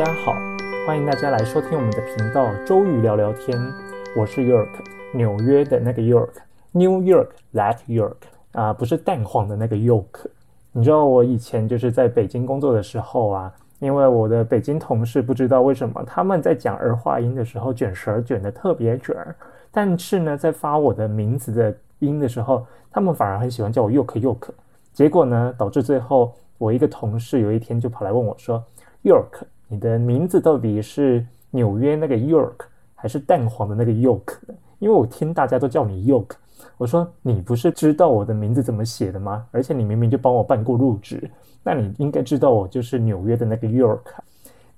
[0.00, 0.32] 大家好，
[0.86, 3.54] 欢迎大家来收听我们的频道周瑜聊聊天。
[4.16, 4.70] 我是 York，
[5.12, 8.16] 纽约的那个 York，New York that York
[8.52, 10.24] 啊，不是蛋黄的那个 York。
[10.72, 19.14] 你知道我以前就是在北京工作的时候啊，因为我的北京同事不知道为什么他们在讲儿化音的时候卷舌卷的特别卷，
[19.70, 24.48] 但是呢，在发我的名字的音的时候，他们反而很喜欢叫我 York York。
[24.94, 28.64] 结果呢，导致最后我一个同事有一天就跑来问我说
[29.04, 32.56] ：“York，你的名字到底是纽约那个 York
[32.96, 34.34] 还是蛋黄的那个 York
[34.80, 36.32] 因为我听大家都叫你 York，
[36.76, 39.46] 我说你不是知道我的名字怎么写的吗？
[39.52, 41.30] 而且你明明就帮我办过入职，
[41.62, 44.00] 那你应该知道我就是纽约的那个 York。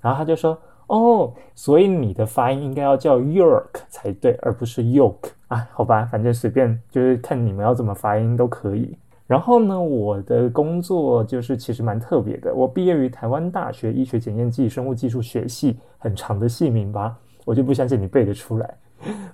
[0.00, 5.66] 然后他就说：“哦，所以你的发音应该要叫 York 才对，而不是 York 啊？
[5.72, 8.94] 好吧，反正随便，就是看你们要怎么发音都可以。”
[9.26, 12.52] 然后呢，我的工作就是其实蛮特别的。
[12.54, 18.74] 我毕业于台湾大学医学检验暨生物技术学系，很长的系名吧，我就不相信你背得出来。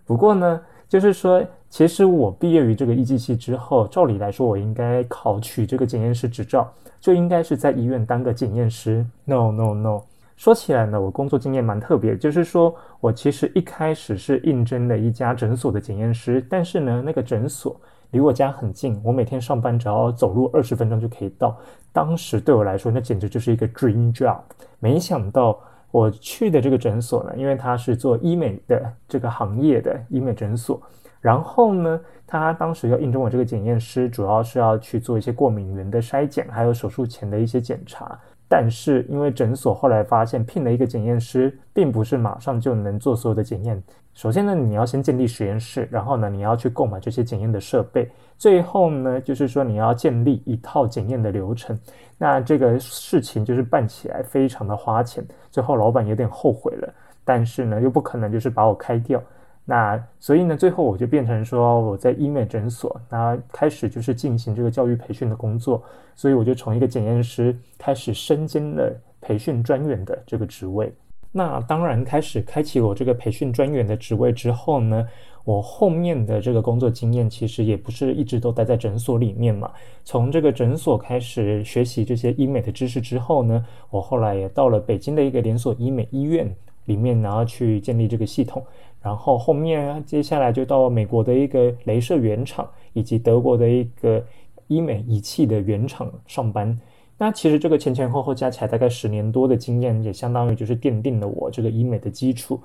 [0.04, 9.04] 不过呢，就是说，其实我毕业于这个医技系之后，照理来说，我应该考取这个检验师执照，就应该是在医院当个检验师。
[9.24, 10.02] No No No，
[10.36, 17.74] 说起来呢，我工作经验蛮特别，就是说我其实一开始是应征了一家诊所的检验师，但是呢，那个诊所。
[18.10, 21.56] 离我家很近，我每天上班只要走路二十分钟就可以到。
[21.92, 24.38] 当时对我来说，那简直就是一个 dream job。
[24.78, 25.58] 没想到
[25.90, 30.80] 我去的这个诊所呢，因为它是做医美的这个行业的医美诊所，
[31.20, 38.18] 然后呢，他当时要应征我这个检验师，主要是要去做一些过敏源的筛检，还有手术前的一些检查。
[38.48, 43.82] 但是因为诊所后来发现聘了一个检验师，并不是马上就能做所有的检验。
[44.14, 51.78] 首先呢，你要先建立实验室，然后呢，你要去购买这些检验的设备，最后呢，就是说你要建立一套检验的流程。
[52.16, 56.92] 那这个事情就是办起来非常的花钱，最后老板有点后悔了，
[57.24, 59.22] 但是呢，又不可能就是把我开掉。
[59.70, 65.82] 那所以呢，最后我就变成说我在医美诊所，那开始就是进行这个教育培训的工作，
[66.16, 68.90] 所以我就从一个检验师开始身兼了
[69.20, 70.90] 培训专员的这个职位。
[71.30, 75.06] 那当然，开始开启我这个培训专员的职位之后呢，
[75.44, 79.70] 我后面的这个工作经验其实也不是一直都待在诊所里面嘛。
[80.02, 86.50] 从这个诊所开始学习这些医美的知识之后呢，我后来也到了北京的一个连锁医美医院
[86.86, 88.64] 里面，然后去建立这个系统。
[89.00, 94.22] 然后后面接下来就到美国的一个镭射原厂，以及德国的一个
[94.66, 96.78] 医美仪器的原厂上班。
[97.16, 102.60] 那其实这个前前后后加起来大概十年多的经验，也相当于就是奠定了我这个医美的基础。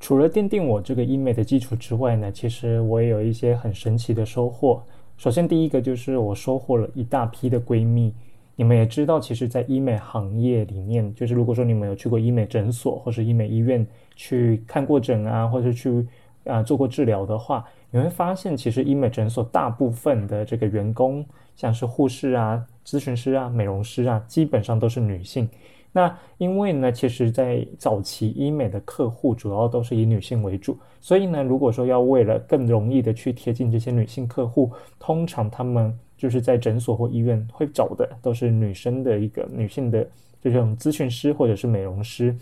[0.00, 4.82] 除了奠定我这个医美的基础之外呢，其实我也有一些很神奇的收获。
[5.16, 8.12] 首先第一个就是我收获了一大批的闺蜜。
[8.54, 13.84] 你们也知道，其实，在医美行业里面，就是如果说你们有去过医美诊所或是医美医院
[14.22, 16.06] 去看过诊啊，或者去
[16.44, 22.64] 啊做过治疗的话，你会发现，其实医美诊所大部分的这个员工，像是护士啊。
[22.86, 25.48] 咨询师啊，美容师啊，基本上都是女性。
[25.90, 40.08] 那因为呢，其实，在早期医美的客户主要都是以女性为主，所以呢，如果说要为了更容易的去贴近这些女性客户，通常他们就是在诊所或医院会找的都是女生的一个女性的
[40.40, 42.34] 这种咨询师或者是美容师。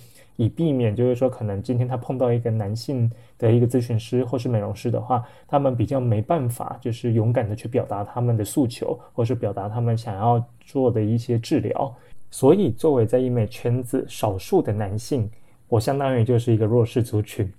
[0.43, 11.95] 以避免，就是说，可能今天他碰到一个男性的一个咨询师或是美容师的话，他们比较没办法，就是勇敢的去表达他们的诉求，或是表达他们想要做的一些治疗。
[12.31, 15.29] 所以，作为在医美圈子少数的男性，
[15.69, 17.53] 我相当于就是一个弱势族群。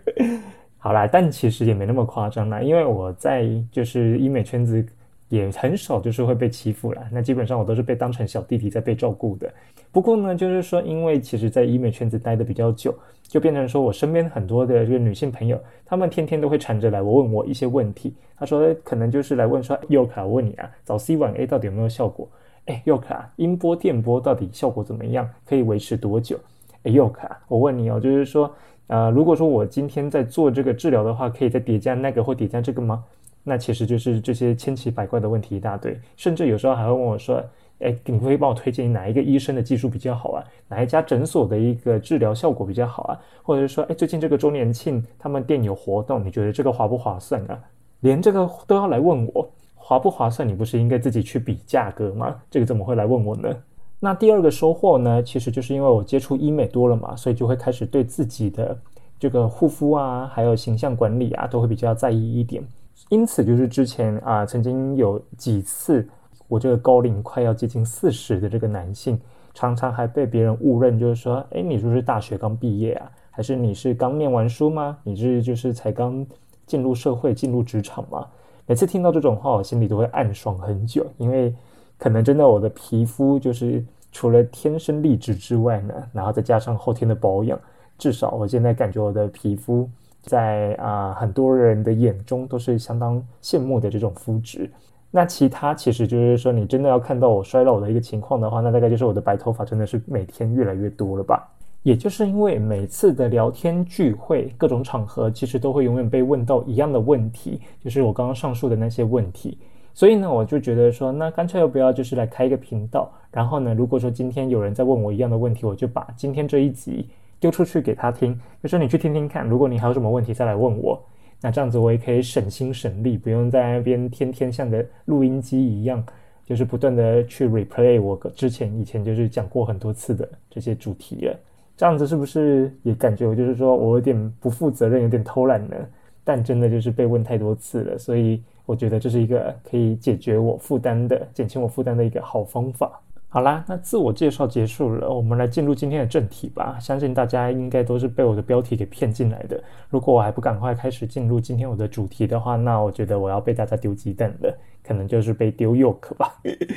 [0.78, 4.86] 好啦，但其实也没那么夸张啦，因为我在就是医美圈子。
[5.34, 9.52] 也很少就是会被欺负了，那基本上我都是被当成小弟弟在被照顾的。
[9.90, 18.14] 不过呢，就是说，因为其实，在医美圈子待的比较久，就变成说我身边很多的这个女性朋友，她们天天都会缠着来我问我一些问题。
[18.36, 22.28] 她说可能就是来问说，佑卡，我问你啊，早 C 晚 A 到底有没有效果？
[22.66, 25.28] 哎，佑卡，音波电波到底效果怎么样？
[25.44, 26.38] 可以维持多久？
[26.84, 28.50] 哎，佑卡，我问你哦，就是说，
[28.88, 33.04] 呃，如果说我今天在做这个治疗的话，可以再叠加那个或叠加这个吗？
[33.44, 37.44] 那其实就是这些千奇百怪的问题一大堆，甚至有时候还会问我说
[37.80, 40.42] ：“哎，你可以帮我推荐哪一个医生的技术比较好啊？
[40.66, 43.20] 哪一家诊所的一个治疗效果比较好啊？
[43.42, 47.60] 或者是说，哎，最近这个周年庆他们店有活动，你觉得这个划不划算啊？
[48.00, 50.48] 连这个都要来问我划不划算？
[50.48, 52.34] 你不是应该自己去比价格吗？
[52.50, 53.54] 这个怎么会来问我呢？
[54.00, 58.76] 那第二个收获呢，其实就是因为我接触医美多了嘛，所以就会开始对自己的
[59.18, 62.62] 这个护肤啊，还有形象管理啊，都会比较在意一点。
[63.10, 66.08] 因此，就是之前啊，曾经有几次，
[66.48, 69.20] 我这个高龄快要接近四十的这个男性，
[69.52, 73.10] 常常还被别人误认，就是说，哎，你是不是大学刚毕业啊？
[73.30, 74.96] 还是你是刚念完书吗？
[75.02, 76.26] 你是就是才刚
[76.66, 78.26] 进入社会、进入职场吗？
[78.66, 81.54] 每次听到这种话，我心里都会暗爽很久，因为
[81.98, 87.60] 可能真的我的皮肤就是除了天生丽质之外呢，然后再加上后天的保养，
[87.98, 89.88] 至少我现在感觉我的皮肤
[90.24, 94.70] 在啊很多人的眼中都是相当羡慕的这种肤质。
[95.10, 101.48] 那其他其实就是说，你真的要看到我衰老的一个情况的话，那大概就是我的白头发真的是每天越来越多了吧。
[101.84, 109.58] 也就是因为每次的聊天聚会，各种场合其实都会永远被问到一样的问题，就是我刚刚上述的那些问题。
[109.92, 117.08] 所以呢，我就觉得说，那干脆要不要就是来开一个频道，然后呢，如果说今天有人在问我一样的问题，我就把今天这一集
[117.44, 120.98] 丢出去给他听，就说你去听听看，如果你还有什么问题再来问我。
[121.42, 126.02] 那这样子我也可以省心省力，不用在那边天天像个录音机一样，
[126.46, 131.38] 就是不断的去 replay 我之前以前就是讲过很多次的这些主题了。
[131.76, 135.76] 这样子是不是也感觉我就是说我有点不负责任，有点偷懒呢？
[136.24, 142.98] 但真的就是被问太多次了，所以我觉得这是一个可以解决我负担的、减轻我负担的一个好方法。
[143.34, 146.78] 好啦，那自我介绍结束了，我们来进入今天的正题吧。
[146.80, 149.60] 相信大家应该都是被我的标题给骗进来的。
[149.90, 156.32] 如果我还不赶快开始进入今天我的主题的话，那我觉得我要被大家丢鸡蛋了，可能就是被丢 Yoke 吧。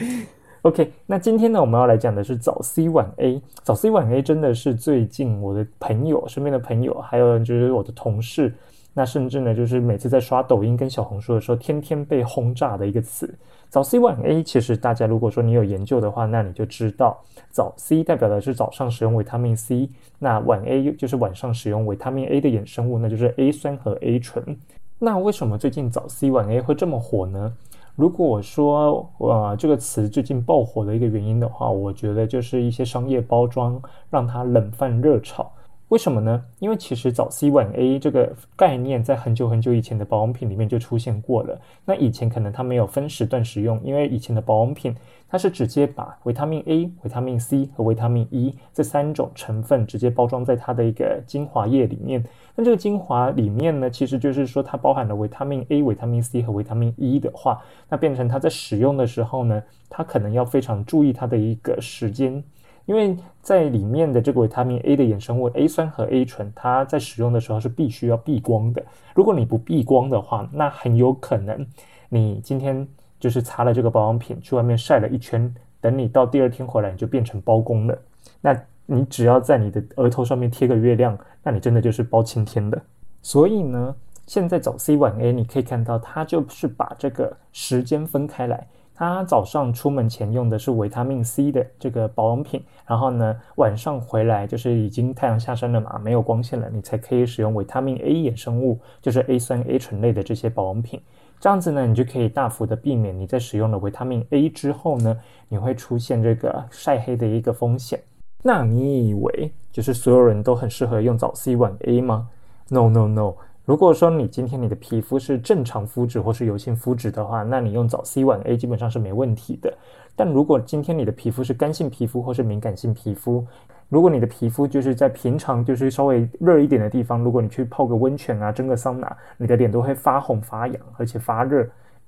[0.64, 3.40] OK，那今天呢，我们要来讲的是早 C 晚 A。
[3.62, 8.52] 早 C 晚 A 真的是最近我的朋友、身边的朋友，还有就是我的同事，
[8.98, 13.32] 那甚至呢，就是每次在刷抖音跟小红书的时候，天天被轰炸的一个词。
[13.70, 17.16] 早 C 晚 A，其实大家如果说你有研究的话，那你就知道，
[17.52, 24.58] 早 C 代表的是早上使用维他命 C，那晚 A 就是晚上使用维他命 A 的衍生物，那就是 A 酸和 A 醇。
[24.98, 27.54] 那为什么最近早 C 晚 A 会这么火呢？
[27.96, 33.80] 如果说呃这个词最近爆火的一个原因的话，我觉得就是一些商业包装
[34.10, 35.52] 让它冷饭热炒。
[35.90, 36.44] 为什么呢？
[36.60, 41.58] 因为其实早 C 晚 A 这个概念在很久很久以前的保养品里面就出现过了。
[41.86, 44.94] 那以前可能它没有分时段使用，因为以前的保养品
[45.30, 52.22] 它是直接把维他命 A、维他命 C 和维他命 E 这三种成分直接包装在它的一个精华液里面。
[52.54, 62.44] 那这个精华里面呢，其实就是说它包含了维他命 A、维他命 C 和维他命 E 的话，那变成它在使用的时候呢，它可能要非常注意它的一个时间。
[62.88, 68.84] 因为在里面的这个维他命 A 的衍生物 A 酸和 A 醇，它在使用的时候是必须要避光的。
[69.14, 71.68] 如果你不避光的话，那很有可能
[72.08, 72.88] 你今天
[73.20, 77.98] 就是擦了这个保养品去外面晒了一圈，等你到第二天回来，你就变成包公了。
[78.40, 82.82] 那你只要在你的额头上面贴个月亮，那你真的就是包青天的。
[83.22, 83.94] 所以呢，
[84.26, 88.66] 现在早 C 晚 A，你可以看到它就是把这个时间分开来。
[88.98, 101.00] 他早上出门前用的是维他命 C 的这个保养品，然后呢，晚上回来就是已经太阳下山了嘛，没有光线了，你才可以使用维他命 A 衍生物，就是 A 酸、A 醇类的这些保养品。
[101.40, 105.16] 这样子呢，你就可以大幅的避免你在使用了维他命 A 之后呢，
[105.48, 108.02] 你会出现这个晒黑的一个风险。
[108.42, 112.28] 那你以为就是所有人都很适合用早 C 晚 A 吗
[112.70, 113.36] ？No No No。
[113.68, 119.78] 如果说你今天你的皮肤是正常肤质或是油性肤质的话，那你用早 C 晚 A 基本上是没问题的。
[120.16, 123.46] 但如果今天你的皮肤是干性皮肤或是敏感性皮肤，
[123.90, 131.68] 如果你的皮肤就是在平常就是稍微热一点的地方，如果你去泡个温泉啊、蒸个桑拿，你的脸都会发红发痒，而且发热。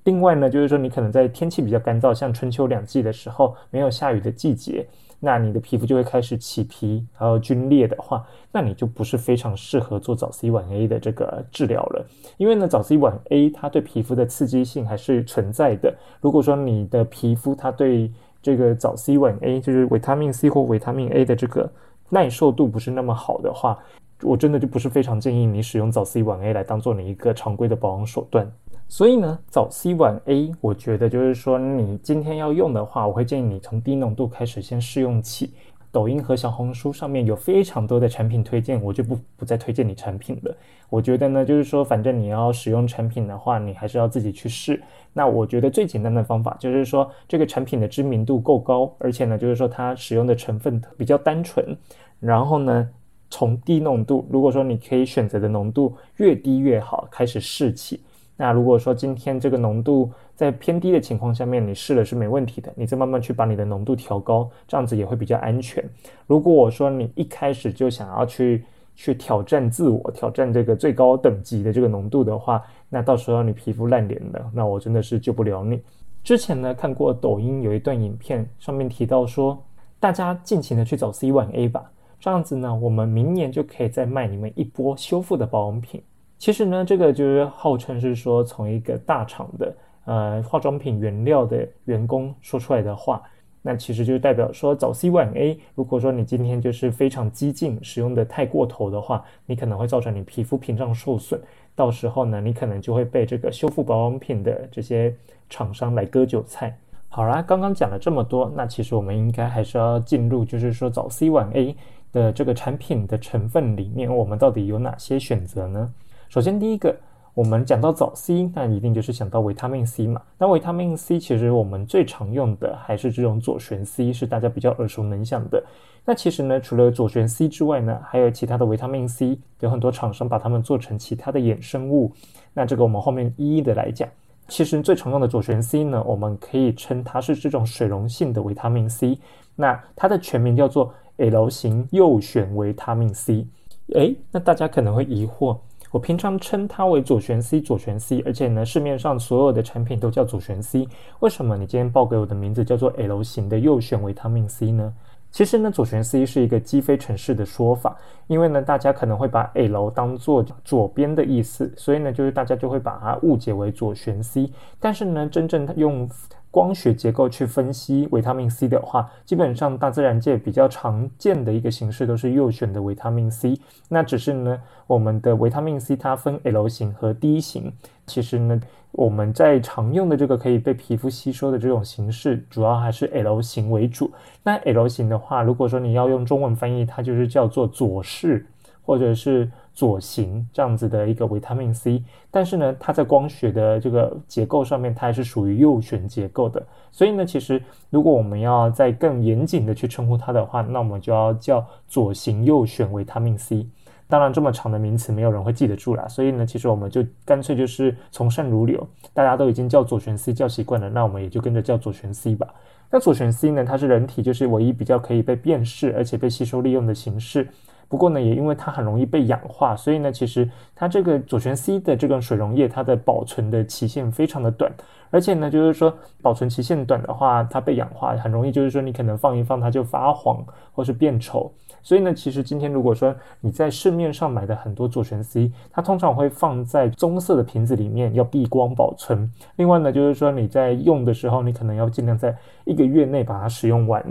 [0.10, 4.84] 另外呢，就是说你可能在天气比较干燥，像春秋两季的时候，没有下雨的季节。
[5.20, 12.04] 那你的皮肤就会开始起皮，还有皲裂的话，那你就不是非常适合做早 C 晚 A 的这个治疗了。
[12.38, 15.94] 因为呢，早 C 晚 A 它对皮肤的刺激性还是存在的。
[16.22, 18.12] 如果说你的皮肤它对
[18.42, 21.70] 这个早 C 晚 A，就是维他命 C 或维他命 A 的这个
[22.10, 23.78] 耐受度不是那么好的话，
[24.24, 28.52] 我真的就不是非常建议你使用早 C 晚 A 来当做你一个常规的保养手段。
[28.92, 35.54] 所以呢，早 C 晚 A，我觉得就是说，你今天要用的话，我会建议你从低浓度开始先试用起。
[35.92, 40.56] 抖音和小红书上面有非常多的产品推荐，我就不不再推荐你产品了。
[40.90, 44.82] 我觉得呢，就是说，反正你要使用产品的话，你还是要自己去试。
[45.14, 51.78] 那我觉得最简单的方法就是说，这个产品的知名度够高，而且呢，就是说它使用的成分比较单纯，
[52.20, 52.90] 然后呢，
[53.30, 58.00] 从低浓度，如果说你可以选择的浓度越低越好，开始试起。
[58.42, 65.84] 那如果说今天这个浓度在偏低的情况下面，你试了是没问题的，你再慢慢去把你的浓度调高，这样子也会比较安全。
[66.26, 68.64] 如果我说你一开始就想要去
[68.96, 75.82] 去挑战自我，挑战这个最高等级的这个浓度的话，那到时候你皮肤烂脸了，那我真的是救不了你。
[76.24, 79.62] 之前呢看过抖音有一段影片，上面提到说，
[80.00, 81.92] 大家尽情的去找 C 晚 A 吧，
[82.22, 86.02] 这样子呢，我们明年就可以再卖你们一波修复的保养品。
[86.40, 93.22] 其实呢，这个就是号称是说从一个大厂的呃化妆品原料的员工说出来的话，
[93.62, 101.40] 那其实就代表说早 C 晚 A，如果说你今天就是非常激进，使用的太过头的话，你可能会造成你皮肤屏障受损，
[101.76, 105.14] 到时候呢，你可能就会被这个修复保养品的这些
[105.50, 106.74] 厂商来割韭菜。
[107.10, 111.76] 好啦，刚刚讲了这么多，那其实我们应该还是要进入，就是说早 C 晚 A
[112.14, 115.94] 的这个产品的成分里面，我们到底有哪些选择呢？
[116.30, 116.96] 首先第一个，
[117.34, 120.22] 我们讲到早 C，那一定就是想到维他命 C 嘛。
[120.38, 125.64] 那维他命 C 其实我们最常用的还是这种左旋 C，是大家比较耳熟能详的。
[126.06, 132.12] 那其实呢，除了左旋 C 之外呢，还有其他的维他命 C，有很多厂商把它们做成其他的衍生物。
[132.54, 134.08] 那这个我们后面一一的来讲。
[134.48, 139.18] 其实最常用的左旋 C 呢，我们可以称它是这种水溶性的维他命 C。
[139.56, 143.48] 那它的全名叫做 L 型右旋维他命 C。
[143.96, 145.58] 诶，那大家可能会疑惑，
[145.92, 150.88] 我平常称它为左旋 C，左旋 C，而且呢，市面上所有的产品都叫左旋 C，
[151.20, 154.94] 为什么你今天报给我的名字叫做 L 型的右旋维他命 C 呢？
[155.32, 157.96] 其实呢，左旋 C 是一个积非成式的说法，
[158.28, 164.52] 因为呢，大家可能会把 L 当做左边的意思，所以呢，就是大家就会把它误解为左旋 C。
[164.80, 166.10] 但是呢，真正用
[166.52, 173.60] 光学结构去分析维他命 C 的话，基本上大自然界比较常见的一个形式都是右旋的维他命 C。
[173.88, 177.72] 那只是呢，我们的维他命 C 它分 L 型和 D 型。
[178.08, 178.60] 其实呢，
[178.92, 184.12] 我们在常用的这个可以被皮肤吸收的这种形式，主要还是 L 型为主。
[184.44, 188.46] 那 L 型的话，如果说你要用中文翻译，它就是叫做左式
[188.82, 192.04] 或者是左型这样子的一个维他命 C。
[192.32, 196.62] 但是呢，它在光学的这个结构上面，它还是属于右旋结构的。
[196.92, 203.68] 所以呢，其实如果我们要再更严谨的去称呼它的话，那我们就要叫左型右旋维他命 C。
[204.10, 212.48] 当然，这么长的名词没有人会记得住啦，所以呢，其实我们就干脆就是从善如流，大家都已经叫左旋 C 叫习惯了，那我们也就跟着叫左旋 C 吧。
[212.90, 217.48] 那左旋 C 呢，它是人体就是唯一比较可以被辨识而且被吸收利用的形式。
[217.90, 224.72] 不过呢，也因为它很容易被氧化，所以呢，其实它这个左旋 C 的这个水溶液，它的保存的期限非常的短，
[225.10, 225.92] 而且呢，就是说
[226.22, 231.52] 保存期限短的话，它被氧化很容易，就是说你可能放一放它就发黄或是变丑。
[231.82, 239.28] 所以呢，其实今天如果说你在市面上买的很多左旋 C，它通常会放在棕色的瓶子里面，要避光保存。
[239.56, 244.06] 另外呢，就是说你在用的时候，你可能要尽量在一个月内把它使用完。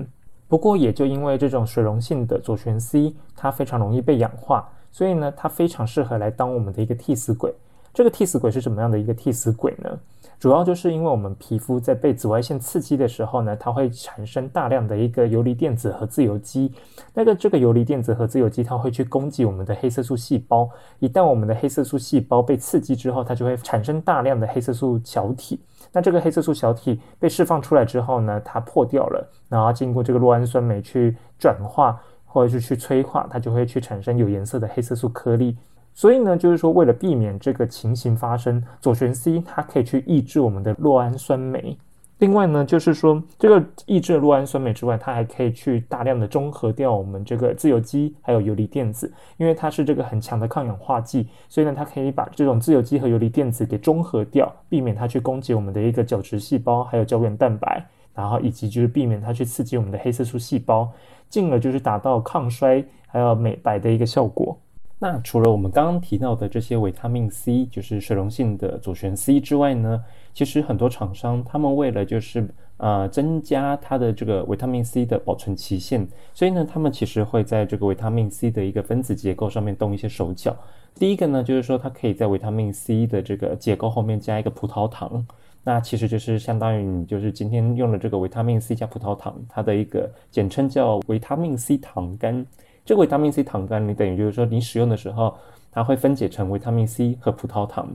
[0.49, 7.53] 不过也就因为这种水溶性的左旋 C，它非常容易被氧化，所以呢，它非常适合来当我们的一个替死鬼。
[7.93, 9.99] 这个替死鬼是什么样的一个替死鬼呢？
[10.39, 16.73] 主要就是因为我们皮肤在被紫外线刺激的时候呢，它会产生大量的一个游离电子和自由基。
[17.13, 20.71] 那个这个游离电子和自由基，它会去攻击我们的黑色素细胞。
[21.01, 25.59] 一旦我们的黑色素细胞被刺激之后，它就会产生大量的黑色素小体。
[25.93, 35.57] 那这个黑色素小体被释放出来之后呢，它破掉了，然后经过这个酪氨酸酶去转化或者是去催化，它就会去产生有颜色的黑色素颗粒。
[35.95, 41.77] 所以呢，就是说，为了避免这个情形发生，左旋 C 它可以去抑制我们的酪氨酸酶。
[42.19, 60.91] 另外呢，就是说，这个抑制酪氨酸酶之外，它还可以去大量的中和掉我们这个自由基还有游离电子，因为它是这个很强的抗氧化剂，所以呢，它可以把这种自由基和游离电子给中和掉，避免它去攻击我们的一个角质细胞还有胶原蛋白，然后以及就是避免它去刺激我们的黑色素细胞，
[61.29, 64.59] 进而就是达到抗衰还有美白的一个效果。
[65.01, 70.03] 那除了我们刚刚提到的这些维他命 C，就是水溶性的左旋 C 之外呢，
[70.35, 80.57] 其实很多厂商他们为了就是呃增加它的这个维他命 C 的保存期限，所以呢，他们其实会在这个维他命 C 的一个分子结构上面动一些手脚。
[80.97, 85.25] 第一个呢，就是说它可以在维他命 C 的这个结构后面加一个葡萄糖，
[85.63, 92.45] 那其实就是相当于你就是今天用的这个维他命 C 加葡萄糖，它的一个简称叫维他命 C 糖苷。
[92.89, 95.37] 这个维他命 C 糖苷，你等于就是说，你使用的时候，
[95.71, 97.87] 它会分解成维他命 C 和葡萄糖。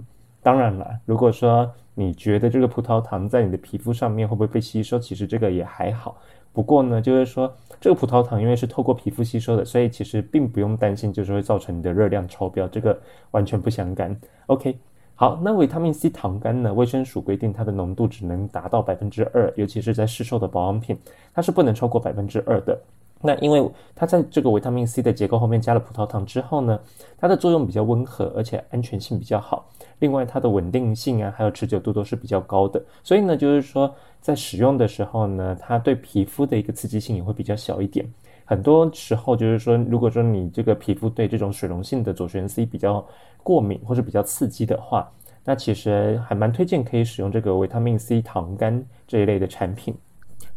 [0.43, 6.15] 当然了，如果说你觉得这个葡萄糖在你的皮肤上面会不会被吸收，其实这个也还好。
[6.51, 12.95] 不过呢，就是说这个葡萄糖因为是透过皮肤吸收的，所以其实并不用担心，就是会造成你的热量超标，这个
[13.31, 14.15] 完全不相干。
[14.45, 14.77] OK，
[15.15, 16.71] 好，那维他命 C 糖苷呢？
[16.71, 20.95] 卫生署规定它的浓度只能达到百分之二，尤其是在市售的保养品，
[21.33, 22.79] 它是不能超过百分之二的。
[23.25, 23.65] 那因为
[23.95, 26.77] 它在这个维他命 C 的结构后面加了葡萄糖之后呢，
[27.17, 29.65] 它的作用比较温和，而且安全性比较好。
[29.99, 32.83] 另外，它的稳定性啊，还有持久度都是比较高的。
[33.01, 38.05] 所以呢，就是说在使用的时候呢，它对皮肤的一个刺激性也会比较小一点。
[38.43, 43.03] 很多时候就是说，如果说你这个皮肤对这种水溶性的左旋 C 比较
[43.41, 45.09] 过敏或者比较刺激的话，
[45.45, 49.95] 那其实还蛮推荐可以使用这个维他命 C 糖苷这一类的产品。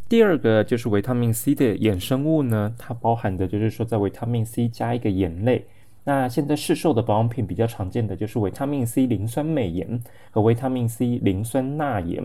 [0.09, 5.65] 第二个就是维他命 C 的衍生物呢，它包含的就是说在维他命 C 加一个盐类。
[6.05, 12.23] 那现在市售的保养品比较常见的就是维他命 C 磷酸镁盐和维他命 C 磷酸钠盐。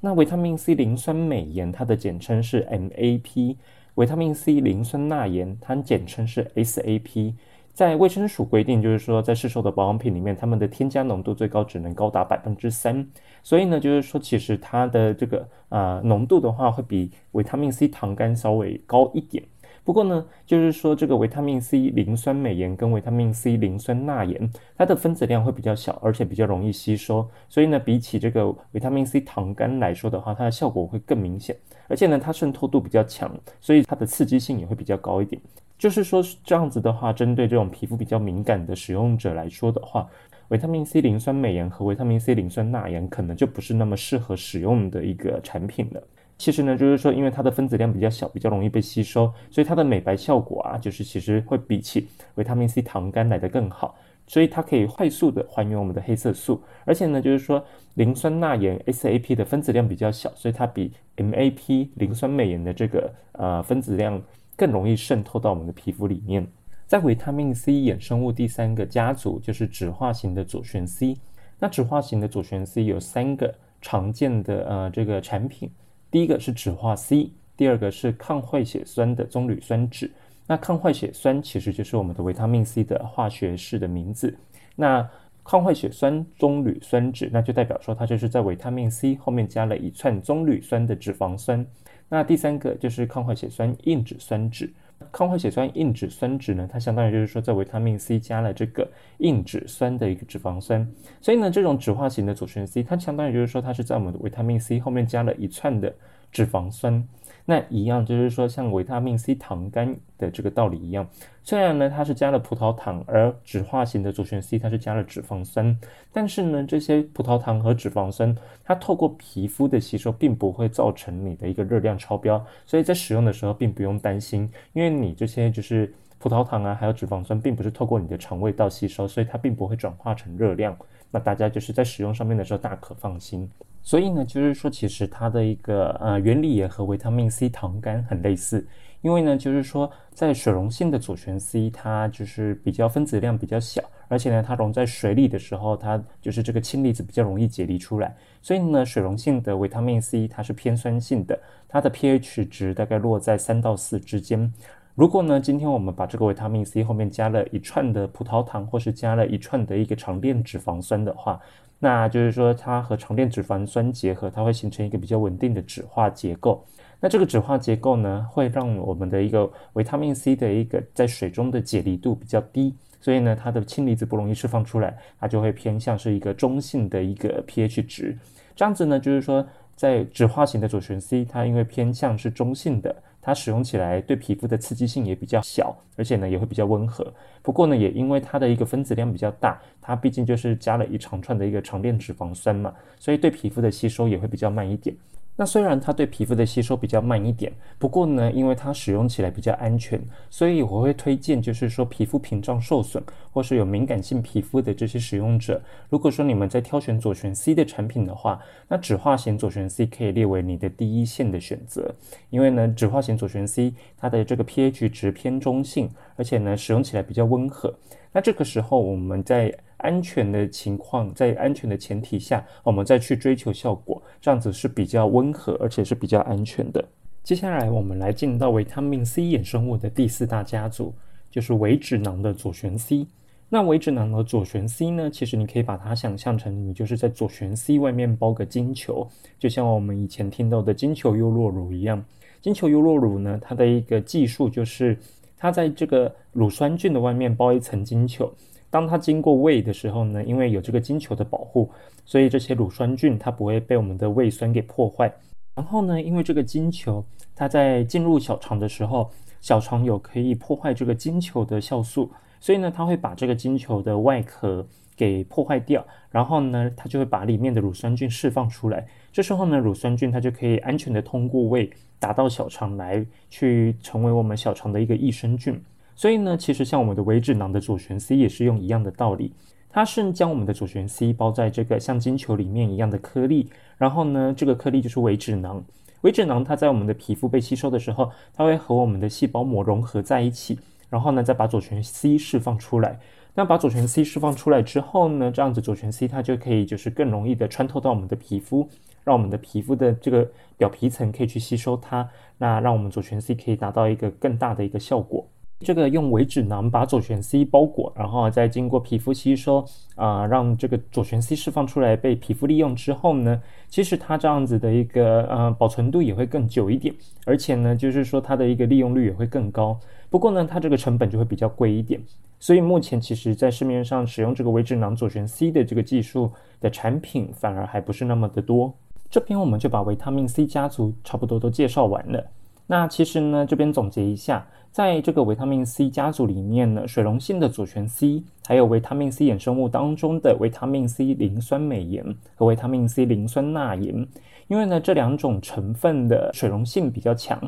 [0.00, 3.56] 那维他命 C 磷酸镁盐它的简称是 MAP，
[3.94, 7.32] 维他命 C 磷酸钠盐它简称是 SAP。
[7.72, 13.06] 在卫生署规定，就是说，在市售的保养品里面，它们的添加浓度最高只能高达百分之三。
[13.42, 19.42] 所以呢，就是说，其实它的这个啊浓度的话，会比维他命 C 糖苷稍微高一点。
[19.84, 27.26] 不过呢，就是说，这个维他命 C 磷酸镁盐跟维他命 C 磷酸钠盐，它的分子量会比较小，而且比较容易吸收。
[27.48, 31.56] 所以呢，比起这个维他命 C 糖苷来说的话，它的效果会更明显。
[31.88, 35.40] 而且呢，它渗透度比较强，所以它的刺激性也会比较高一点。
[35.82, 40.08] 就是说这样子的话，针对这种皮肤比较敏感的使用者来说的话，
[40.46, 46.00] 维他命 C 磷酸镁盐和维他命 C 磷酸钠盐可能就不是那么适合使用的一个产品了。
[46.38, 53.96] 其实呢，就是说因为它的分子量比较小，比较容易被吸收，所以它的美白效果啊，就是其实会比起维他命 C 糖苷来的更好。
[54.28, 57.60] 所以它可以快速的还原我们的黑色素，而且呢，就是说
[57.94, 64.22] 磷酸钠盐 SAP 的分子量比较小，所以它比 MAP 磷酸镁盐的这个呃分子量。
[64.56, 66.46] 更容易渗透到我们的皮肤里面。
[66.86, 71.16] 在维他命 C 衍生物第三个家族就是酯化型的左旋 C。
[71.58, 75.70] 那酯化型的左旋 C 有三个常见的呃这个产品，
[76.10, 80.10] 第一个是酯化 C，第二个是抗坏血酸的棕榈酸酯。
[80.46, 84.36] 那抗坏血酸其实就是我们的维他命 C 的化学式的名字。
[84.76, 85.08] 那
[85.44, 91.64] 抗坏血酸棕榈酸酯，那就代表说它就是在维他命 C 后面加了一串棕榈酸的脂肪酸。
[92.12, 94.70] 那第三个就是抗坏血酸硬脂酸酯，
[95.10, 100.86] 抗坏血酸硬脂酸酯呢，它相当于就是说在维他命 C 加了这个硬脂酸的一个脂肪酸，
[101.22, 105.90] 所以呢，这种酯化型的左旋 C，它相当于就是说它是在我们的维他命 C 后面加了一串的
[106.30, 107.02] 脂肪酸。
[107.44, 111.08] 那一样就是说，像维他命 C 糖苷的这个道理一样，
[111.42, 115.76] 虽然呢它是加了葡萄糖，而酯化型的左旋 C 它是加了脂肪酸，
[116.12, 130.76] 但是呢这些葡萄糖和脂肪酸它透过皮肤的吸收，并不会造成你的一个热量超标，所以在使用的时候并不用担心，因为你这些就是葡萄糖啊，还有脂肪酸，并不是透过你的肠胃道吸收，所以它并不会转化成热量。
[131.10, 133.50] 那大家就是在使用上面的时候大可放心。
[133.82, 138.64] 所以呢，就是说，其实它的一个呃原理也和维他命 C 糖苷很类似，
[139.00, 148.14] 因为呢，就是说在水溶性的左旋 C，它就是比较分子量比较小，而且呢，它溶在水里的时候，它就是这个氢离子比较容易解离出来。
[148.40, 154.52] 所以呢，水溶性的维他命 C 它是偏酸性的，它的 pH 值大概落在三到四之间。
[154.94, 161.40] 如果呢，今天我们把这个维他命 C 后面加了一串的葡萄糖，或是加了一串的一个长链脂肪酸的话，
[161.84, 166.64] 那就是说，它和长链脂肪酸结合，它会形成一个比较稳定的酯化结构。
[167.00, 178.16] 那这个酯化结构呢，会让我们的一个维他命 C 的一个在水中的解离度比较低，所以呢，它的氢离子不容易释放出来，它就会偏向是一个中性的一个 pH 值。
[178.54, 182.94] 这样子呢，就是说，在酯化型的左旋 C，它因为偏向是中性的。
[183.22, 187.06] 它使用起来对皮肤的刺激性也比较小，而且呢也会比较温和。
[187.40, 194.94] 不过呢，也因为它的一个分子量比较大，它毕竟就是加了一长串的一个长链脂肪酸嘛，所以对皮肤的吸收也会比较慢一点。
[195.42, 200.00] 那虽然它对皮肤的吸收比较慢一点，不过呢，因为它使用起来比较安全，
[200.30, 203.02] 所以我会推荐，就是说皮肤屏障受损
[203.32, 211.92] 或是有敏感性皮肤的这些使用者，如果说你们在挑选左旋 C 的产品的话，那酯化型左旋 C 可以列为你的第一线的选择，
[212.30, 217.74] 因为呢，酯化型左旋 C 它的这个 pH 值偏中性，而且呢，使用起来比较温和。
[218.12, 219.52] 那这个时候我们在
[219.82, 226.84] 安全的情况，在安全的前提下，我们再去追求效果，这样子是比较温和，而且是比较安全的。
[227.22, 230.92] 接下来，我们来进到维他命 C 衍生物的第四大家族，
[231.30, 233.06] 就是维脂囊的左旋 C。
[233.48, 239.06] 那维脂囊的左旋 C 呢，其实你可以把它想象成，你就是在左旋 C 外面包个金球，
[239.38, 242.02] 就像我们以前听到的金球优酪乳一样。
[242.40, 244.98] 金球优酪乳呢，它的一个技术就是
[245.36, 248.32] 它在这个乳酸菌的外面包一层金球。
[248.72, 251.70] 当它经过胃的时候呢，因为有这个金球的保护，
[252.06, 255.12] 所以这些乳酸菌它不会被我们的胃酸给破坏。
[255.54, 257.04] 然后呢，因为这个金球
[257.36, 259.10] 它在进入小肠的时候，
[259.42, 268.86] 小肠有可以破坏这个金球的酵素，所以呢，它会把这个金球的外壳给破坏掉，然后呢，它就会把里面的乳酸菌释放出来。
[269.12, 275.62] 这时候呢，乳酸菌它就可以安全的通过胃，达到小肠来，去成为我们小肠的一个益生菌。
[276.02, 279.32] 所以呢，其实像我们的微脂囊的左旋 C 也是用一样的道理，
[279.70, 285.64] 它是将我们的左旋 C 包在这个像金球里面一样的颗粒，然后呢，这个颗粒就是微脂囊。
[286.00, 290.58] 微脂囊它在我们的皮肤被吸收的时候，它会和我们的细胞膜融合在一起，
[290.90, 292.98] 然后呢，再把左旋 C 释放出来。
[293.36, 298.68] 那把左旋 C 释放出来之后呢，这样子左旋 C 它就可以就是更容易的穿透到我们的皮肤。
[299.04, 305.24] 让我们的皮肤的这个表皮层可以去吸收它，那让我们左旋 C 可以达到一个更大的一个效果。
[305.62, 316.94] 这个用维脂囊把左旋 C 包裹，然后再经过皮肤吸收，啊，让这个左旋 C 释放出来被皮肤利用之后呢，其实它这样子的一个呃保存度也会更久一点，
[317.24, 319.78] 而且呢，就是说它的一个利用率也会更高。
[320.10, 321.98] 不过呢，它这个成本就会比较贵一点。
[322.38, 328.74] 所以目前其实在市面上使用这个维脂囊左旋 C 的这个技术的产品反而还不是那么的多。
[329.08, 332.26] 这边我们就把维他命 C 家族差不多都介绍完了。
[332.72, 342.02] 那其实呢，这边总结一下，在这个维他命 C 家族里面呢，水溶性的左旋 C，还有维他命 C 衍生物当中的维他命 C 磷酸镁盐
[342.34, 344.08] 和维他命 C 磷酸钠盐，
[344.48, 347.38] 因为呢这两种成分的水溶性比较强，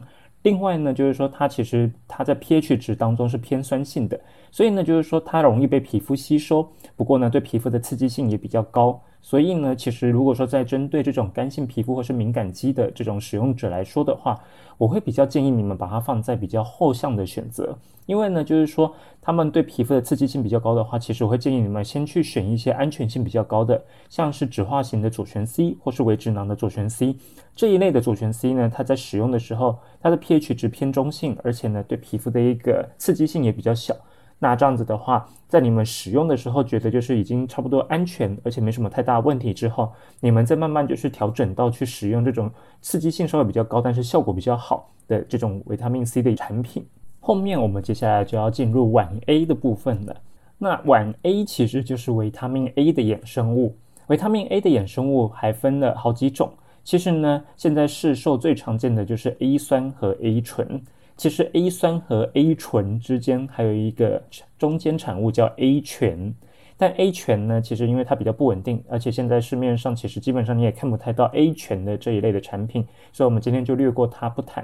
[0.44, 9.00] 另外呢就是说它其实它在 pH 值当中是偏酸性的，所以呢就是说它容易被皮肤吸收，不过呢对皮肤的刺激性也比较高。
[9.22, 14.38] 所以呢，其实如果说在针对这种干性皮肤或是敏感肌的这种使用者来说的话，
[14.76, 17.74] 我会比较建议你们把它放在比较后向的选择，
[18.06, 27.16] 因为呢，就是说他们对皮肤的刺激性比较高的话，其实我会建议你们先去选一些安全性比较高的，像是酯化型的左旋 C 或是维脂囊的左旋 C
[27.54, 33.94] 这一类的左旋 C 呢，它在使用的时候，它的 pH 值偏中性，而且呢，对皮肤的一个刺激性也比较小。
[34.40, 39.90] 那这样子的话，在你们使用的时候，觉得就是已经差不多安全，而且没什么太大问题之后，
[40.20, 42.50] 你们再慢慢就是调整到去使用这种
[42.82, 46.84] 刺激性稍微比较高，但是效果比较好的这种维他命 C 的产品。
[47.26, 50.14] 后面我们接下来就要进入晚 A 的部分了。
[50.58, 53.74] 那晚 A 其实就是维他命 A 的衍生物。
[54.08, 56.52] 维他命 A 的衍生物还分了好几种。
[56.82, 60.78] 其实呢，现在市售最常见的就是 A 酸和 A 醇。
[61.16, 64.22] 其实 A 酸和 A 醇之间还有一个
[64.58, 66.34] 中间产物叫 A 醛，
[66.76, 74.62] 但 A 醛呢，其实因为它比较不稳定，而且现在市面上其实基本上你也看不太到 A 醛的这一类的产品，所以我们今天就略过它不谈。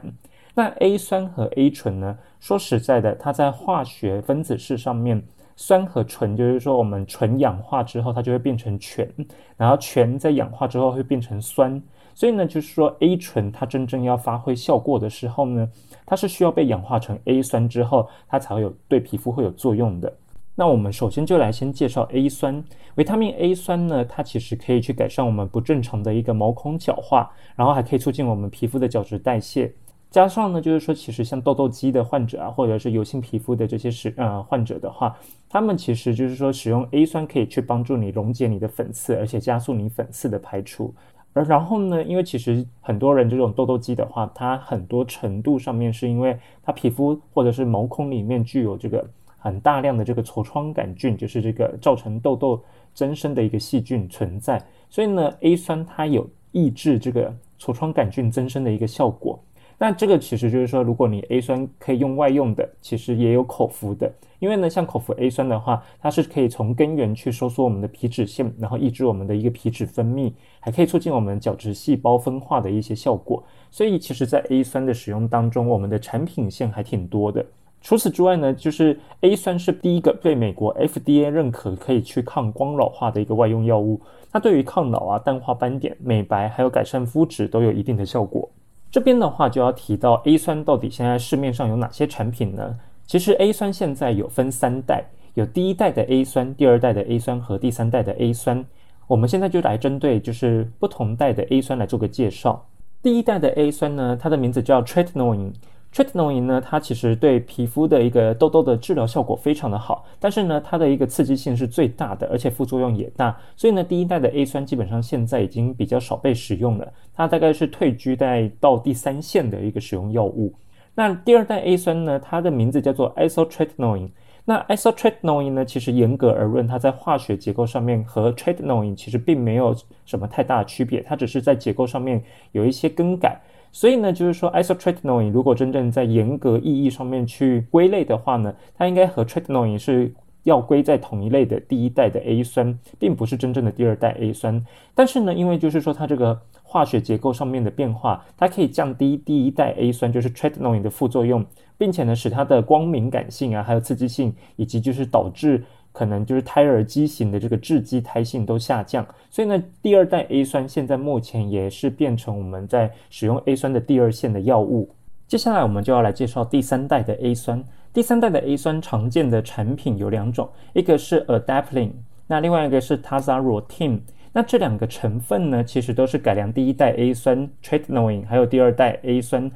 [0.55, 5.23] 那 A 酸和 A 醇呢，说实在的，它在化学分子式上面，
[5.57, 9.09] 酸和醇就是说我们醇氧化之后，它就会变成醛，
[9.57, 11.81] 然后醛在氧化之后会变成酸。
[12.13, 15.69] 所以呢，就是说 A 醇它真正要发挥效果的时候呢，
[16.05, 20.13] 它是需要被氧化成 A 酸之后，它才会有对皮肤会有作用的。
[20.57, 22.63] 那我们首先就来先介绍 A 酸，
[22.97, 29.73] 维他命 A 酸呢，它其实可以去改善我们不正常的一个毛孔角化，然后还可以促进我们皮肤的角质代谢。
[30.11, 35.17] 加上呢，就是说其实像痘痘肌的患者啊，或者是油性皮肤的这些使呃患者的话，
[35.49, 40.93] 他们其实就是说使用 A 酸可以去帮助你溶解你的粉刺，而且加速你粉刺的排出。
[41.33, 52.61] 而然后呢，因为其实很多人这种痘痘肌的话，它很多程度上面是因为它皮肤或者是毛孔里面具有这个很大量的这个痤疮杆菌，就是这个造成痘痘
[52.93, 54.61] 增生的一个细菌存在。
[54.89, 59.41] 所以呢，A 酸它有抑制这个痤疮杆菌增生的一个效果。
[59.83, 64.13] 那这个其实就是说，如果你 A 酸可以用外用的，其实也有口服的。
[64.39, 73.43] 因为呢，像口服 A 酸的话，它是可以从根源去收缩我们的皮脂腺，然后抑制我们的一个皮脂分泌，还可以促进我们角质细胞分化的一些效果。
[73.71, 77.43] 所以其实，在 A 酸的使用当中，我们的产品线还挺多的。
[77.81, 83.99] 除此之外呢，就是 A 酸是第一个被美国 FDA 认可可以去抗光老化的一个外用药物。
[84.31, 88.47] 它对于抗老啊、淡化斑点、美白还有改善肤质都有一定的效果。
[88.91, 92.77] 这边的话就要提到 A 酸到底现在市面上有哪些产品呢？
[93.07, 98.65] 其实 A 酸现在有分三代，有第一代的 A 酸、第二代的 A 酸和第三代的 A 酸。
[99.07, 102.67] 我们现在就来针对就是不同代的 A 酸来做个介绍。
[103.03, 105.53] 第一代的 A 酸呢，它的名字叫 Tretinoin。
[105.93, 120.55] Tretinoin 呢，它其实对皮肤的一个痘痘的治疗效果非常的好，但是呢，它的一个刺激性是最大的，而且副作用也大，所以呢，第一代的 A 酸基本上现在已经比较少被使用了，它大概是退居在到第三线的一个使用药物。
[120.95, 124.11] 那第二代 A 酸呢，它的名字叫做 Isotretinoin。
[124.45, 129.77] 那 Isotretinoin 呢，其实严格而论，它在化学结构上面和 Tretinoin 其实并没有
[130.07, 132.23] 什么太大的区别，它只是在结构上面
[132.53, 133.41] 有一些更改。
[133.73, 144.65] 所以呢，就是说，isotretinoin 如果真正在严格意义上面去归类的话呢，它应该和 tretinoin 是要归在同一类的第一代的 A 酸，并不是真正的第二代 A 酸。
[144.95, 151.45] 但是呢，因为就是说它这个化学结构上面的变化，它可以降低第一代 A 酸就是 tretinoin 的副作用，
[151.79, 155.65] 并且呢，使它的光敏感性啊，还有刺激性，以及就是导致。
[155.93, 164.89] 可能就是胎儿畸形的这个致畸胎性都下降，所以呢，第二代 A 酸现在目前也是变成我们在使用 A 酸的第二线的药物。
[165.27, 167.63] 接下来我们就要来介绍第三代的 A 酸。
[167.93, 171.91] 第三代的 A 酸常见的产品有两种，一个是 Adaplin，
[172.27, 174.01] 那另外一个是 Tazarotene。
[174.33, 179.51] 那这两个成分呢，其实都是改良第一代 A 酸 Tretinoin，还有第二代 A 酸。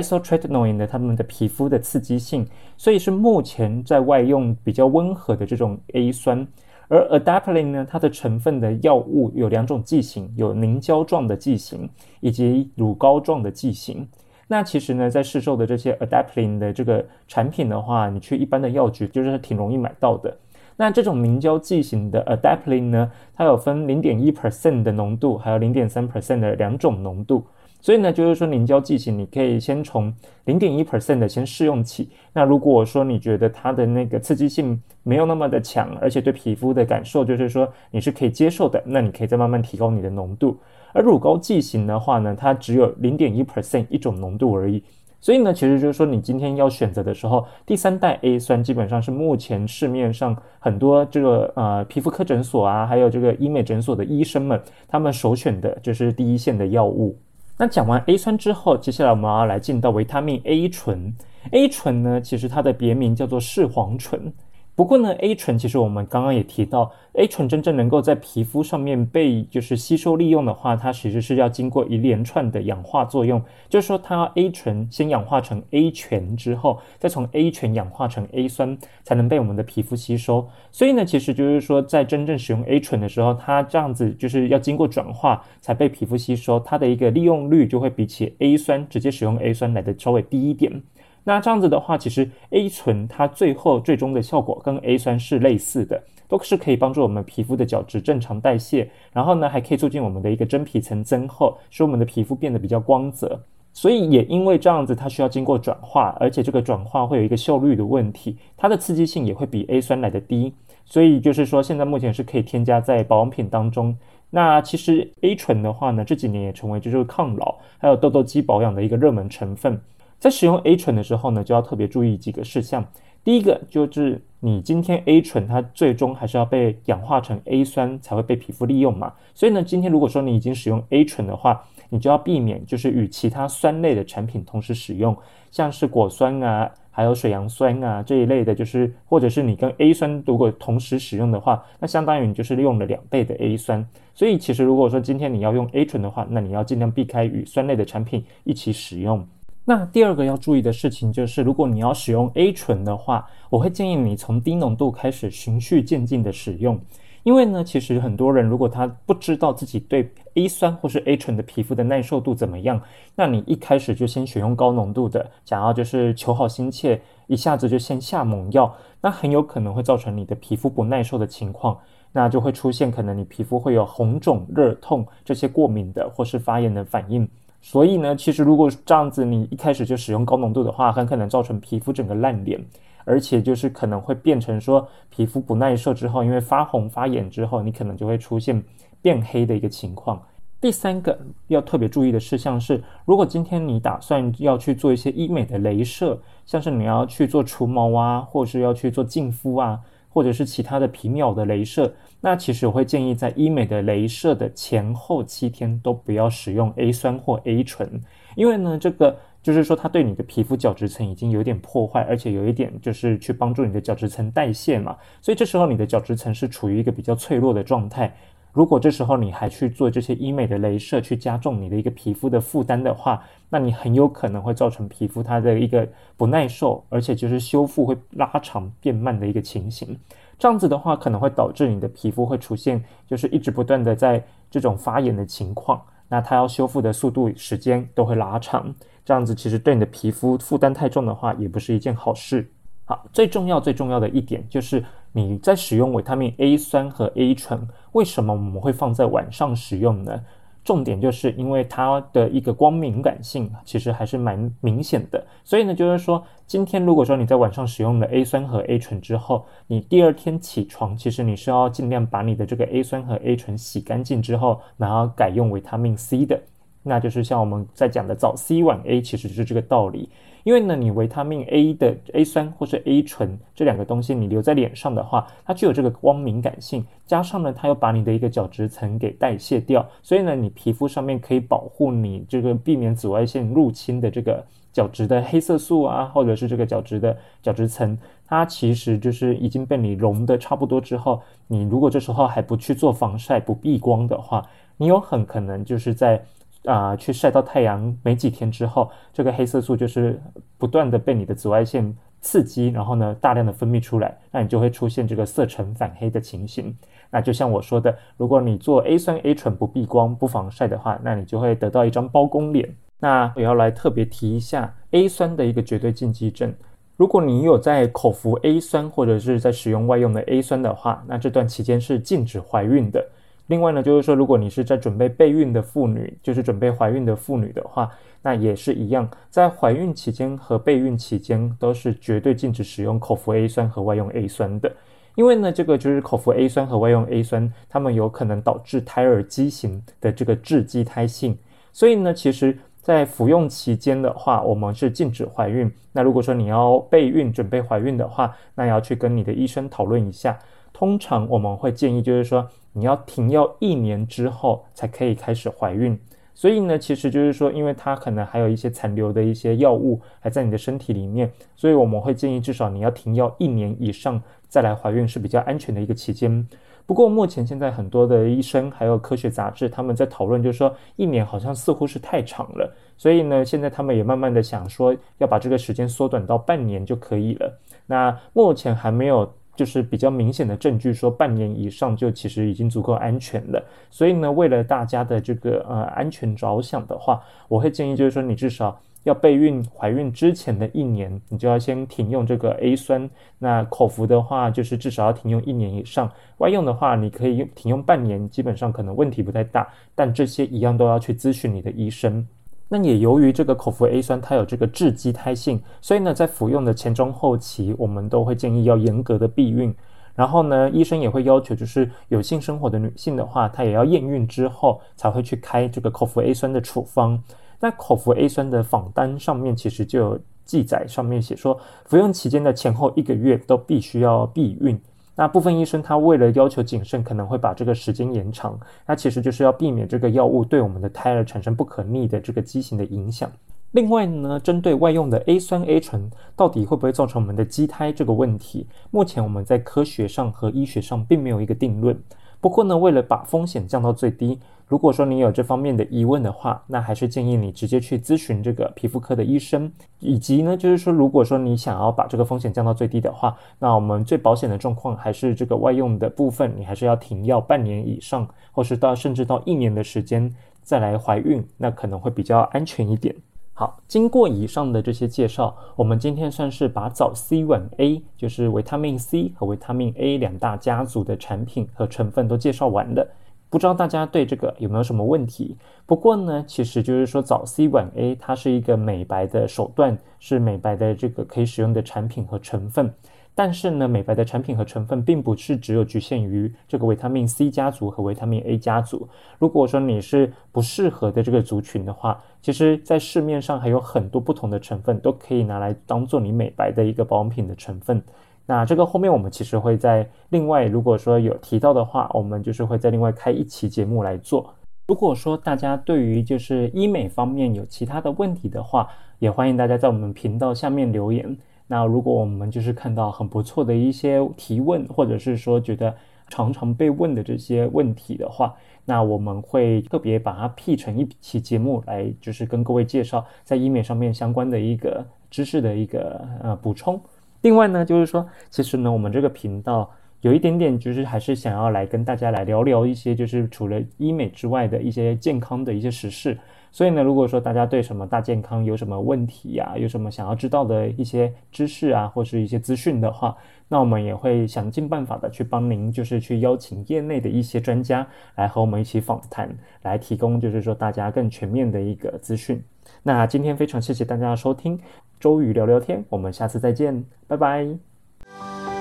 [0.00, 6.46] Isotretinoin 的它们的皮肤的刺激性，所以是目前在外用比较温和的这种 A 酸。
[6.88, 11.88] 而 adapalene 呢，它的成分的药物有两种剂型，有凝胶状的剂型
[12.20, 14.06] 以及乳膏状的剂型。
[14.46, 20.36] 那其实呢，在市售的这些 adapalene 的这个产品的话，你去一般的药局就是挺容易买到的。
[20.76, 27.42] 那这种凝胶剂型的 adapalene 呢，它有分零点一 percent 的浓度，还有零点三 percent 的两种浓度。
[27.84, 30.10] 所以呢，就是说凝胶剂型，你可以先从
[30.46, 32.08] 零点一 percent 的先试用起。
[32.32, 40.56] 那如果说你觉得它的那个刺激性没有那么的强，而且对皮肤的感受就是说你是可以接受的，那你可以再慢慢提高你的浓度。
[40.94, 44.82] 而乳膏剂型的话呢，它只有零点一 percent 一种浓度而已。
[45.20, 57.14] 所以呢，其实就是说你今天要选择的时候，第三代 A 酸基本上是目前市面上很多这个呃皮肤科诊所啊，还有这个医美诊所的医生们，他们首选的就是第一线的药物。
[57.56, 61.14] 那讲完 A 酸之后，接下来我们要来进到维他命 A 醇。
[61.52, 64.32] A 醇呢，其实它的别名叫做视黄醇。
[64.76, 80.48] 不过呢，A 醇其实我们刚刚也提到，A 醇真正能够在皮肤上面被就是吸收利用的话，它其实是要经过一连串的氧化作用，就是说它 A 醇先氧化成 A 醛之后，再从 A 醛氧化成 A 酸，才能被我们的皮肤吸收。
[80.72, 90.82] 所以呢，其实就是说在真正使用 A 醇的时候，它这样子就是要经过转化才被皮肤吸收，它的一个利用率就会比起 A 酸直接使用 A 酸来的稍微低一点。
[91.24, 103.40] 那这样子的话，其实 A 醇它最后最终的效果跟 A 酸是类似的，都是可以帮助我们皮肤的角质正常代谢，然后呢还可以促进我们的一个真皮层增厚，使我们的皮肤变得比较光泽。
[103.72, 110.52] 所以也因为这样子，它需要经过转化，而且这个转化会有一个效率的问题，它的刺激性也会比 A 酸来的低。
[110.84, 113.96] 所以就是说，现在目前是可以添加在保养品当中。
[114.30, 119.80] 那其实 A 醇的话呢，这几年也成为就是抗老还有痘痘肌保养的一个热门成分。
[120.24, 122.82] 在使用 A 醇的时候呢，就要特别注意几个事项。
[123.22, 129.12] 第一个就是你今天 A 醇它最终还是要被氧化成 A 酸才会被皮肤利用嘛。
[129.34, 135.14] 所以呢，今天如果说你已经使用 A 醇的话，你就要避免就是与其他酸类的产品同时使用，
[135.50, 143.86] 像是果酸啊，还有水杨酸啊这一类的，就是或者是你跟 A 酸如果同时使用的话，那相当于你就是用了两倍的 A 酸。
[144.14, 149.22] 所以其实如果说今天你要用 A 醇的话，那你要尽量避开与酸类的产品一起使用。
[149.66, 156.78] 那第二个要注意的事情就是，如果你要使用 A 醇的话，我会建议你从低浓度开始，循序渐进的使用。
[157.22, 162.78] 因为呢，其实很多人如果他不知道自己对 A 酸或是 A 醇的皮肤的耐受度怎么样，
[163.16, 171.78] 那你一开始就先选用高浓度的，想要就是求好心切，一下子就先下猛药，那很有可能会造成你的皮肤不耐受的情况，
[172.12, 177.26] 那就会出现可能你皮肤会有红肿、热痛这些过敏的或是发炎的反应。
[177.66, 182.62] 所以呢，其实如果这样子，你一开始就使用高浓度的话，很可能造成皮肤整个烂脸，
[183.06, 188.62] 而且就是可能会变成说皮肤不耐受之后，因为发红发炎之后，你可能就会出现
[189.00, 190.20] 变黑的一个情况。
[190.60, 199.80] 第三个要特别注意的事项是，如果今天你打算要去做一些医美的镭射，像是你要去做除毛啊，或是要去做净肤啊。
[200.14, 208.00] 或者是其他的皮秒的镭射，那其实我会建议在医美的镭射的前后七天都不要使用 A 酸或 A 醇，
[208.36, 218.14] 因为呢，这个就是说它对你的皮肤角质层已经有点破坏，而且有一点就是去帮助你的角质层代谢嘛，所以这时候你的角质层是处于一个比较脆弱的状态。
[218.54, 225.86] 如果这时候你还去做这些医美的镭射，去加重你的一个皮肤的负担的话，那你很有可能会造成皮肤它的一个
[226.16, 229.98] 不耐受，而且就是修复会拉长变慢的一个情形。
[230.38, 235.82] 这样子的话，可能会导致你的皮肤会出现就是一直不断的在这种发炎的情况。
[236.08, 238.72] 那它要修复的速度时间都会拉长，
[239.04, 242.48] 这样子其实对你的皮肤负担太重的话，也不是一件好事。
[242.84, 244.84] 好，最重要最重要的一点就是
[245.16, 250.20] 你在使用维他命 A 酸和 A 醇，为什么我们会放在晚上使用呢？
[250.64, 266.40] 重点就是因为它的一个光敏感性其实还是蛮明显的，所以呢，就是说今天如果说你在晚上使用了 A 酸和 A 醇之后，你第二天起床，其实你是要尽量把你的这个 A 酸和 A 醇洗干净之后，然后改用维他命 C 的，
[266.82, 270.08] 那就是像我们在讲的早 C 晚 A，其实是这个道理。
[270.44, 296.22] 因为呢，你维他命 A 的 A 酸或是 A 醇这两个东西，你留在脸上的话，它具有这个光敏感性，加上呢，它又把你的一个角质层给代谢掉，所以呢，你皮肤上面可以保护你这个避免紫外线入侵的这个角质的黑色素啊，或者是这个角质的角质层，它其实就是已经被你溶的差不多之后，你如果这时候还不去做防晒、不避光的话，你有很可能就是在。
[296.64, 300.20] 啊，去晒到太阳没几天之后，这个黑色素就是
[300.56, 306.74] 不断的被你的紫外线刺激，然后呢，大量的分泌出来，那你就会出现这个色沉反黑的情形。
[307.10, 312.74] 那就像我说的，如果你做 A 酸 A 醇不避光不防晒的话，那你就会得到一张包公脸。
[312.98, 316.52] 那我要来特别提一下 A 酸的一个绝对禁忌症，
[316.96, 323.04] 如果你有在口服 A 酸或者是在使用外用的 A 酸的话，那这段期间是禁止怀孕的。
[323.48, 327.90] 另外呢，就是说，如果你是在准备备孕的妇女，就是准备怀孕的妇女的话，
[328.22, 334.72] 那也是一样，在怀孕期间和备孕期间都是绝对禁止使用口服 A 酸和外用 A 酸的，
[335.14, 341.36] 因为呢，这个就是口服 A 酸和外用 A 酸，它们有可能导致胎儿畸形的这个致畸胎性，
[341.70, 345.70] 所以呢，其实在服用期间的话，我们是禁止怀孕。
[345.92, 350.38] 那如果说你要备孕准备怀孕的话，那要去跟你的医生讨论一下。
[350.72, 355.98] 通常我们会建议，就是说你要停药一年之后才可以开始怀孕。
[356.36, 366.44] 所以呢，其实就是说，因为它可能还有一些残留的一些药物还在你的身体里面，所以我们会建议至少你要停药一年以上再来怀孕是比较安全的一个期间。
[366.86, 377.56] 不过目前现在很多的医生还有科学杂志他们在讨论，就是说一年好像似乎是太长了，所以呢，现在他们也慢慢的想说要把这个时间缩短到半年就可以了。
[377.86, 379.32] 那目前还没有。
[379.56, 383.64] 就是比较明显的证据，说半年以上就其实已经足够安全了。
[383.90, 393.08] 所以呢，为了大家的这个呃安全着想的话，我会建议就是说，你至少要备孕怀孕之前的一年，你就要先停用这个 A 酸。
[393.38, 396.10] 那口服的话，就是至少要停用一年以上。
[396.38, 399.68] 外用的话，你可以用停用半年，基本上可能问题不太大。
[399.94, 402.26] 但这些一样都要去咨询你的医生。
[402.76, 409.72] 那也由于这个口服 A 酸它有这个致畸胎性，所以呢，在服用的前中后期，我们都会建议要严格的避孕。
[410.12, 417.22] 然后呢，医生也会要求，就是有性生活的女性的话，她也要验孕之后才会去开这个口服 A 酸的处方。
[417.60, 424.76] 那口服 A 酸的访单上面其实就有记载，上面写说，服用期间的前后一个月都必须要避孕。
[425.16, 428.58] 那部分医生他为了要求谨慎，可能会把这个时间延长。
[428.86, 433.30] 那其实就是要避免这个药物对我们的胎儿产生不可逆的这个畸形的影响。
[433.72, 442.00] 另外呢，针对外用的 A 酸 A 醇到底会不会造成我们的畸胎这个问题，目前我们在科学上和医学上并没有一个定论。
[442.40, 444.38] 不过呢，为了把风险降到最低。
[444.66, 449.70] 如果说你有这方面的疑问的话，那还是建议你直接去咨询这个皮肤科的医生。
[450.00, 463.14] 以及呢，就是说，如果说你想要把这个风险降到最低的话，那我们最保险的状况还是这个外用的部分，你还是要停药半年以上，或是到甚至到一年的时间再来怀孕，那可能会比较安全一点。
[463.56, 473.06] 好，经过以上的这些介绍，我们今天算是把早 C 晚 A，就是维他命 C 和维他命 A 两大家族的产品和成分都介绍完了。
[473.54, 475.56] 不知道大家对这个有没有什么问题？
[475.86, 482.92] 不过呢，其实就是说早 C 晚 A，它是一个美白的手段，是美白的这个可以使用的产品和成分。
[483.32, 489.08] 但是呢，美白的产品和成分并不是只有局限于这个维他命 C 家族和维他命 A 家族。
[489.38, 498.02] 如果说你是不适合的这个族群的话，其实在市面上还有很多不同的成分都可以拿来当做你美白的一个保养品的成分。
[498.46, 504.54] 那这个后面我们其实会在另外，如果说有提到的话，我们就是会在另外开一期节目来做。
[504.86, 508.86] 如果说大家对于就是医美方面有其他的问题的话，
[509.18, 511.36] 也欢迎大家在我们频道下面留言。
[511.66, 515.94] 那如果我们就是看到很不错的一些提问，或者是说觉得
[516.28, 518.54] 常常被问的这些问题的话，
[518.84, 527.00] 那我们会特别把它 P 成一期节目来，就是跟各位介绍在医美上面相关的一个知识的一个呃补充。
[527.44, 529.90] 另外呢，就是说，其实呢，我们这个频道
[530.22, 536.38] 有一点点就是还是想要来跟大家来聊聊一些就是除了医美之外的一些健康的一些实事。
[536.72, 543.36] 所以呢，如果说大家对什么大健康有什么问题呀，有什么想要知道的一些知识啊，或是一些资讯的话，
[543.68, 552.64] 那我们也会想尽办法的去帮您，就是去邀请业内的一些专家来和我们一起访谈，来提供就是说大家更全面的一个资讯。
[553.02, 554.78] 那今天非常谢谢大家的收听，
[555.24, 558.73] 周瑜聊聊天我们下次再见拜拜。